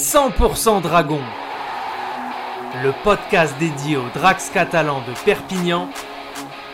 [0.00, 1.20] 100% Dragon,
[2.82, 5.90] le podcast dédié aux Drax catalans de Perpignan,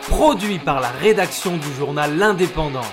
[0.07, 2.87] produit par la rédaction du journal L'Indépendant.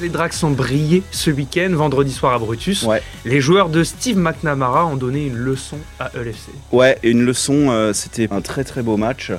[0.00, 2.82] Les Drax ont brillé ce week-end, vendredi soir à Brutus.
[2.82, 3.00] Ouais.
[3.24, 6.50] Les joueurs de Steve McNamara ont donné une leçon à E LFC.
[6.72, 9.30] Ouais, et une leçon, euh, c'était un très très beau match.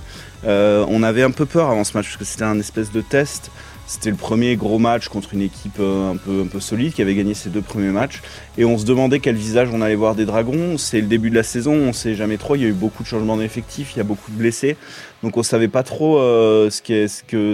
[0.46, 3.02] Euh, on avait un peu peur avant ce match parce que c'était un espèce de
[3.02, 3.52] test.
[3.92, 7.02] C'était le premier gros match contre une équipe euh, un peu, un peu solide qui
[7.02, 8.21] avait gagné ses deux premiers matchs.
[8.57, 10.78] Et on se demandait quel visage on allait voir des Dragons.
[10.78, 12.56] C'est le début de la saison, on sait jamais trop.
[12.56, 14.78] Il y a eu beaucoup de changements d'effectifs, il y a beaucoup de blessés.
[15.24, 17.06] Donc on savait pas trop euh, ce, que,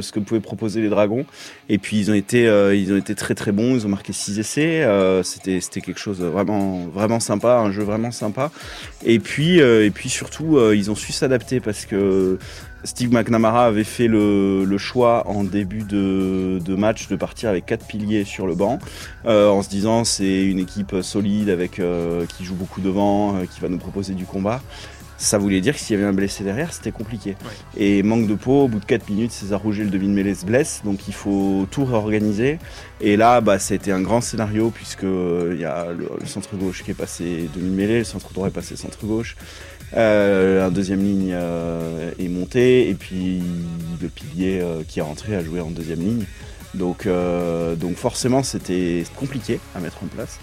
[0.04, 1.26] ce que pouvaient proposer les Dragons.
[1.70, 3.74] Et puis ils ont été, euh, ils ont été très très bons.
[3.74, 4.88] Ils ont marqué 6 essais.
[5.24, 8.52] C'était, c'était quelque chose vraiment, vraiment sympa, un jeu vraiment sympa.
[9.04, 12.38] Et puis, et puis surtout, ils ont su s'adapter parce que
[12.88, 17.66] Steve McNamara avait fait le, le choix en début de, de match de partir avec
[17.66, 18.80] quatre piliers sur le banc,
[19.26, 23.44] euh, en se disant c'est une équipe solide avec euh, qui joue beaucoup devant, euh,
[23.44, 24.62] qui va nous proposer du combat.
[25.18, 27.36] Ça voulait dire que s'il y avait un blessé derrière, c'était compliqué.
[27.76, 30.82] Et manque de peau, au bout de 4 minutes, César Rouget, le demi-mêlée, se blesse,
[30.86, 32.60] donc il faut tout réorganiser.
[33.02, 36.26] Et là, bah, a été un grand scénario, puisque euh, il y a le, le
[36.28, 39.36] centre gauche qui est passé demi-mêlée, le centre droit est passé centre gauche.
[39.96, 43.42] Euh, un deuxième ligne euh, est monté et puis
[44.02, 46.26] le pilier euh, qui est rentré a joué en deuxième ligne.
[46.74, 47.08] Donc,
[47.80, 50.38] donc forcément c'était compliqué à mettre en place.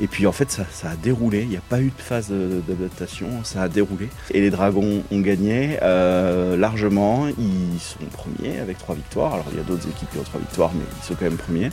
[0.00, 2.30] Et puis en fait ça, ça a déroulé, il n'y a pas eu de phase
[2.30, 4.08] d'adaptation, ça a déroulé.
[4.32, 9.32] Et les Dragons ont gagné largement, ils sont premiers avec trois victoires.
[9.34, 11.38] Alors il y a d'autres équipes qui ont trois victoires mais ils sont quand même
[11.38, 11.70] premiers.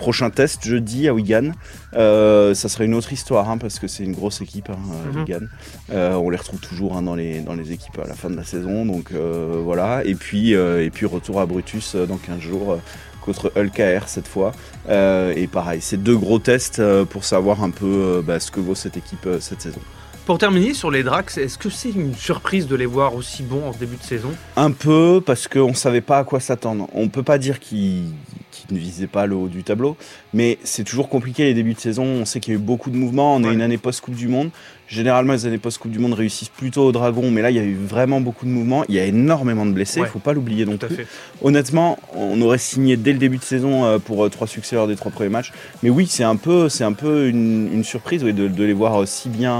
[0.00, 1.52] Prochain test jeudi à Wigan.
[1.94, 5.12] Euh, ça sera une autre histoire hein, parce que c'est une grosse équipe, hein, euh,
[5.12, 5.18] Mhm.
[5.20, 5.46] Wigan.
[5.92, 8.36] Euh, on les retrouve toujours hein, dans, les, dans les équipes à la fin de
[8.36, 8.86] la saison.
[8.86, 10.02] Donc euh, voilà.
[10.06, 12.78] Et puis, et puis retour à Brutus dans 15 jours
[13.20, 14.52] contre Hull KR cette fois.
[14.88, 18.96] Et pareil, c'est deux gros tests pour savoir un peu bah, ce que vaut cette
[18.96, 19.80] équipe cette saison.
[20.24, 23.68] Pour terminer sur les Drax, est-ce que c'est une surprise de les voir aussi bons
[23.68, 24.30] en début de saison?
[24.56, 26.88] Un peu parce qu'on ne savait pas à quoi s'attendre.
[26.94, 28.04] On peut pas dire qu'ils
[28.50, 29.96] qu'ils ne visaient pas le haut du tableau,
[30.34, 32.04] mais c'est toujours compliqué les débuts de saison.
[32.04, 33.36] On sait qu'il y a eu beaucoup de mouvements.
[33.36, 34.50] On est une année post-Coupe du Monde.
[34.88, 37.62] Généralement, les années post-Coupe du Monde réussissent plutôt aux Dragons, mais là, il y a
[37.64, 38.84] eu vraiment beaucoup de mouvements.
[38.88, 40.08] Il y a énormément de blessés, il Ouais.
[40.08, 40.94] faut pas l'oublier non plus.
[40.94, 41.06] fait.
[41.42, 44.88] Honnêtement, on aurait signé dès le début de saison euh, pour euh, trois succès lors
[44.88, 45.52] des trois premiers matchs.
[45.82, 48.72] Mais oui, c'est un peu, c'est un peu une, une surprise oui, de, de les
[48.72, 49.52] voir euh, si bien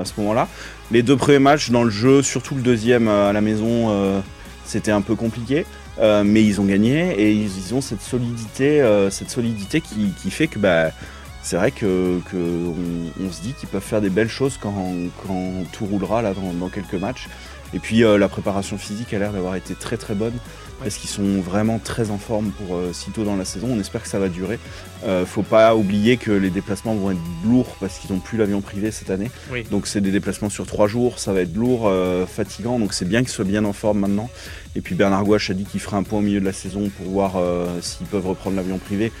[0.00, 0.48] à ce moment-là.
[0.90, 4.22] Les deux premiers matchs dans le jeu, surtout le deuxième à la maison,
[4.64, 5.64] c'était un peu compliqué.
[5.98, 10.90] Euh, mais ils ont gagné et ils, ont cette solidité, euh, qui, fait que bah,
[11.42, 12.20] c'est vrai que,
[13.30, 14.74] se dit qu'ils peuvent faire des belles choses quand,
[15.72, 17.28] tout roulera dans quelques matchs.
[17.74, 20.34] Et puis euh, la préparation physique a l'air d'avoir été très très bonne
[20.82, 23.68] parce qu'ils sont vraiment très en forme pour euh, si tôt dans la saison.
[23.70, 24.58] On espère que ça va durer.
[25.06, 28.60] Euh, faut pas oublier que les déplacements vont être lourds parce qu'ils n'ont plus l'avion
[28.60, 29.30] privé cette année.
[29.52, 29.62] Oui.
[29.70, 32.78] Donc c'est des déplacements sur trois jours, ça va être lourd, euh, fatigant.
[32.80, 34.28] Donc c'est bien qu'ils soient bien en forme maintenant.
[34.74, 36.90] Et puis Bernard Gouache a dit qu'il ferait un point au milieu de la saison
[36.96, 37.32] pour voir
[37.82, 39.12] s'ils peuvent reprendre l'avion privé.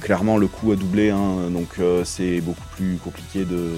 [0.00, 3.70] Clairement le coût a doublé, hein, donc c'est beaucoup plus compliqué de-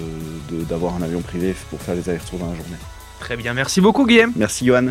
[0.49, 2.77] de- d'avoir un avion privé pour faire les allers-retours dans la journée.
[3.19, 4.33] Très bien, merci beaucoup Guillaume.
[4.35, 4.89] Merci Johan.